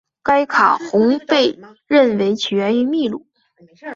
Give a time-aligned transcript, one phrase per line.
[0.23, 3.27] 该卡洪被认为起源于秘鲁。